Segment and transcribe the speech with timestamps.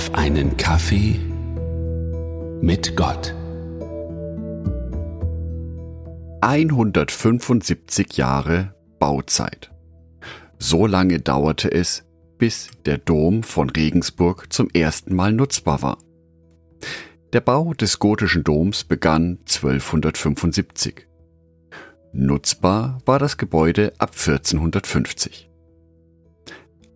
[0.00, 1.20] auf einen Kaffee
[2.62, 3.34] mit Gott.
[6.40, 9.70] 175 Jahre Bauzeit.
[10.58, 12.04] So lange dauerte es,
[12.38, 15.98] bis der Dom von Regensburg zum ersten Mal nutzbar war.
[17.34, 21.08] Der Bau des gotischen Doms begann 1275.
[22.14, 25.50] Nutzbar war das Gebäude ab 1450.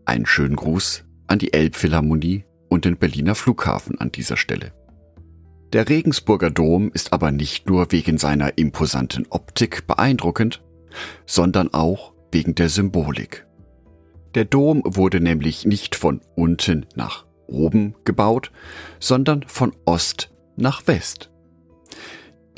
[0.06, 4.72] Einen schönen Gruß an die Elbphilharmonie und den Berliner Flughafen an dieser Stelle.
[5.72, 10.62] Der Regensburger Dom ist aber nicht nur wegen seiner imposanten Optik beeindruckend,
[11.24, 13.46] sondern auch wegen der Symbolik.
[14.34, 18.50] Der Dom wurde nämlich nicht von unten nach oben gebaut,
[18.98, 21.30] sondern von Ost nach West.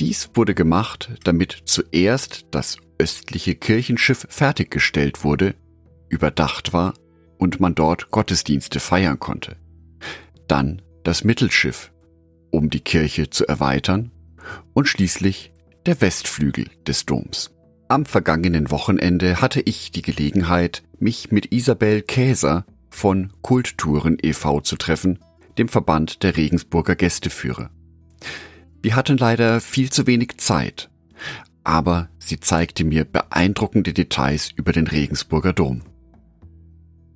[0.01, 5.55] Dies wurde gemacht, damit zuerst das östliche Kirchenschiff fertiggestellt wurde,
[6.09, 6.95] überdacht war
[7.37, 9.57] und man dort Gottesdienste feiern konnte.
[10.49, 11.93] Dann das Mittelschiff,
[12.51, 14.11] um die Kirche zu erweitern
[14.75, 15.53] und schließlich
[15.87, 17.53] der Westflügel des Doms.
[17.89, 24.61] Am vergangenen Wochenende hatte ich die Gelegenheit, mich mit Isabel Käser von Kulttouren e.V.
[24.61, 25.21] zu treffen,
[25.59, 27.71] dem Verband der Regensburger Gästeführer.
[28.83, 30.91] Wir hatten leider viel zu wenig Zeit,
[31.63, 35.83] aber sie zeigte mir beeindruckende Details über den Regensburger Dom.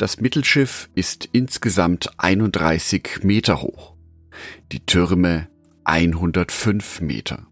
[0.01, 3.93] Das Mittelschiff ist insgesamt 31 Meter hoch,
[4.73, 5.49] die Türme
[5.85, 7.47] 105 Meter.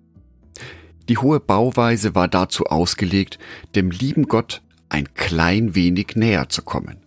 [1.11, 3.39] Die hohe Bauweise war dazu ausgelegt,
[3.75, 7.05] dem lieben Gott ein klein wenig näher zu kommen.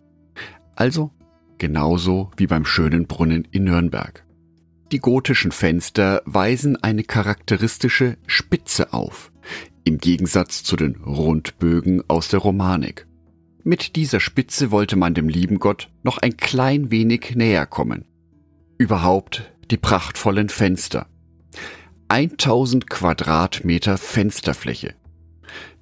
[0.75, 1.09] Also
[1.58, 4.23] genauso wie beim schönen Brunnen in Nürnberg.
[4.92, 9.31] Die gotischen Fenster weisen eine charakteristische Spitze auf,
[9.86, 13.08] im Gegensatz zu den Rundbögen aus der Romanik.
[13.64, 18.06] Mit dieser Spitze wollte man dem lieben Gott noch ein klein wenig näher kommen.
[18.78, 21.08] Überhaupt die prachtvollen Fenster.
[22.08, 24.96] 1000 Quadratmeter Fensterfläche.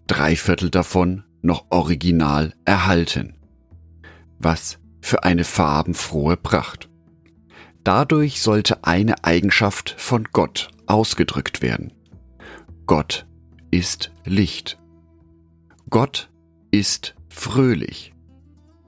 [0.07, 3.35] Drei Viertel davon noch original erhalten.
[4.39, 6.89] Was für eine farbenfrohe Pracht.
[7.85, 11.93] Dadurch sollte eine Eigenschaft von Gott ausgedrückt werden.
[12.85, 13.25] Gott
[13.71, 14.77] ist Licht.
[15.89, 16.29] Gott
[16.71, 18.13] ist fröhlich.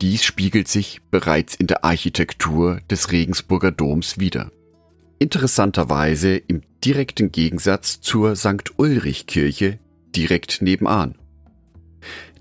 [0.01, 4.51] Dies spiegelt sich bereits in der Architektur des Regensburger Doms wider.
[5.19, 8.77] Interessanterweise im direkten Gegensatz zur St.
[8.77, 9.79] Ulrich Kirche
[10.15, 11.15] direkt nebenan.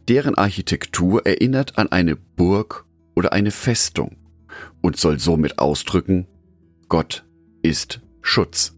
[0.08, 4.16] Deren Architektur erinnert an eine Burg oder eine Festung
[4.80, 6.26] und soll somit ausdrücken,
[6.88, 7.24] Gott
[7.62, 8.74] ist Schutz.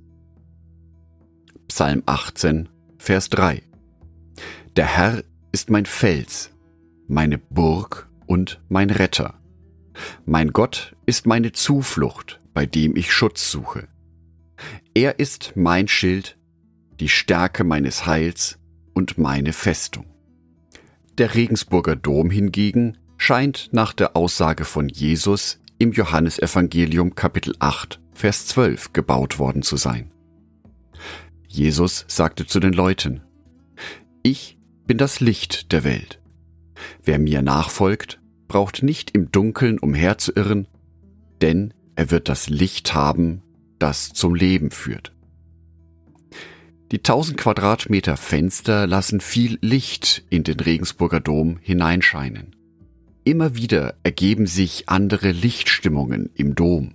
[1.68, 2.68] Psalm 18,
[2.98, 3.62] Vers 3
[4.76, 5.22] Der Herr
[5.52, 6.50] ist mein Fels,
[7.08, 9.34] meine Burg und mein Retter.
[10.24, 13.88] Mein Gott ist meine Zuflucht, bei dem ich Schutz suche.
[14.94, 16.38] Er ist mein Schild,
[17.00, 18.58] die Stärke meines Heils
[18.94, 20.06] und meine Festung.
[21.18, 28.46] Der Regensburger Dom hingegen scheint nach der Aussage von Jesus im Johannesevangelium Kapitel 8, Vers
[28.46, 30.10] 12 gebaut worden zu sein.
[31.48, 33.20] Jesus sagte zu den Leuten,
[34.22, 36.21] Ich bin das Licht der Welt.
[37.04, 40.68] Wer mir nachfolgt, braucht nicht im Dunkeln umherzuirren,
[41.40, 43.42] denn er wird das Licht haben,
[43.78, 45.12] das zum Leben führt.
[46.92, 52.54] Die 1000 Quadratmeter Fenster lassen viel Licht in den Regensburger Dom hineinscheinen.
[53.24, 56.94] Immer wieder ergeben sich andere Lichtstimmungen im Dom,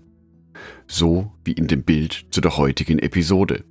[0.87, 3.63] so wie in dem Bild zu der heutigen Episode.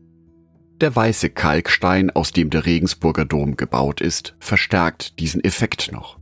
[0.80, 6.15] Der weiße Kalkstein, aus dem der Regensburger Dom gebaut ist, verstärkt diesen Effekt noch.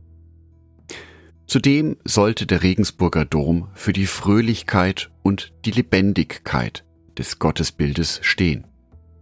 [1.47, 6.83] Zudem sollte der Regensburger Dom für die Fröhlichkeit und die Lebendigkeit
[7.17, 8.67] des Gottesbildes stehen.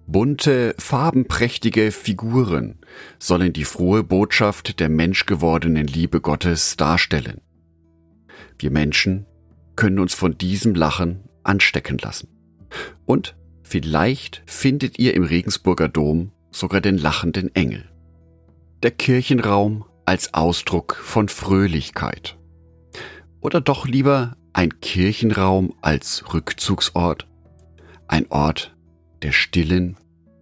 [0.08, 2.80] Bunte, farbenprächtige Figuren
[3.20, 7.42] sollen die frohe Botschaft der menschgewordenen Liebe Gottes darstellen.
[8.60, 9.26] Wir Menschen
[9.76, 12.28] können uns von diesem Lachen anstecken lassen.
[13.06, 13.36] Und
[13.74, 17.90] Vielleicht findet ihr im Regensburger Dom sogar den lachenden Engel.
[18.84, 22.38] Der Kirchenraum als Ausdruck von Fröhlichkeit.
[23.42, 27.28] Oder doch lieber ein Kirchenraum als Rückzugsort,
[28.08, 28.76] ein Ort
[29.22, 29.98] der stillen,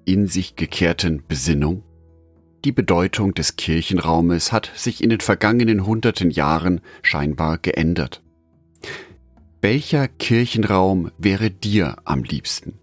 [0.06, 1.84] in sich gekehrten Besinnung?
[2.64, 8.22] Die Bedeutung des Kirchenraumes hat sich in den vergangenen hunderten Jahren scheinbar geändert.
[9.62, 12.80] Welcher Kirchenraum wäre dir am liebsten?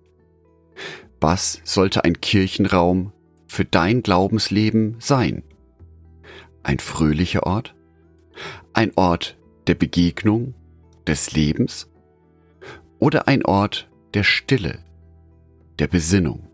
[1.21, 3.13] Was sollte ein Kirchenraum
[3.47, 5.43] für dein Glaubensleben sein?
[6.69, 7.75] Ein fröhlicher Ort?
[8.75, 10.53] Ein Ort der Begegnung,
[11.07, 11.89] des Lebens?
[12.99, 14.81] oder ein Ort der Stille,
[15.79, 16.47] der Besinnung.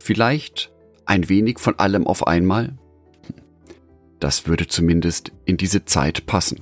[0.00, 0.72] Vielleicht
[1.04, 2.76] ein wenig von allem auf einmal?
[4.18, 6.58] Das würde zumindest in diese Zeit passen.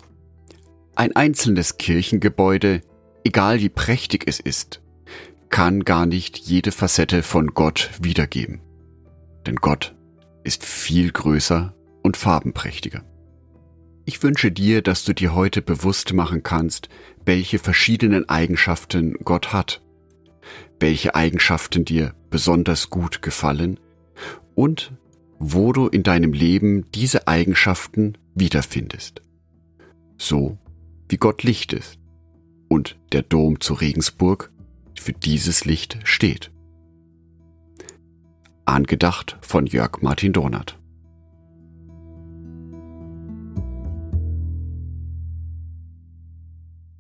[0.96, 2.82] Ein einzelnes Kirchengebäude,
[3.24, 4.82] egal wie prächtig es ist,
[5.48, 8.60] kann gar nicht jede Facette von Gott wiedergeben.
[9.46, 9.94] Denn Gott
[10.44, 13.04] ist viel größer und farbenprächtiger.
[14.04, 16.88] Ich wünsche dir, dass du dir heute bewusst machen kannst,
[17.24, 19.82] welche verschiedenen Eigenschaften Gott hat,
[20.80, 23.78] welche Eigenschaften dir besonders gut gefallen
[24.54, 24.92] und
[25.38, 29.22] wo du in deinem Leben diese Eigenschaften wiederfindest.
[30.18, 30.58] So
[31.08, 31.98] wie Gott Licht ist
[32.68, 34.50] und der Dom zu Regensburg
[34.98, 36.50] für dieses Licht steht.
[38.64, 40.79] Angedacht von Jörg Martin Donat.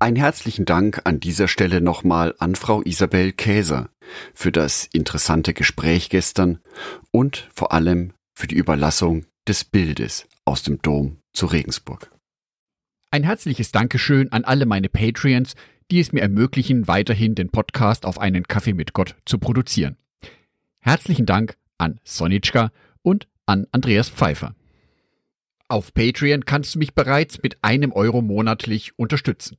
[0.02, 3.90] Einen herzlichen Dank an dieser Stelle nochmal an Frau Isabel Käser
[4.32, 6.58] für das interessante Gespräch gestern
[7.10, 12.10] und vor allem für die Überlassung des Bildes aus dem Dom zu Regensburg.
[13.10, 15.54] Ein herzliches Dankeschön an alle meine Patreons,
[15.90, 19.98] die es mir ermöglichen, weiterhin den Podcast auf einen Kaffee mit Gott zu produzieren.
[20.80, 22.70] Herzlichen Dank an Sonitschka
[23.02, 24.54] und an Andreas Pfeiffer.
[25.68, 29.58] Auf Patreon kannst du mich bereits mit einem Euro monatlich unterstützen.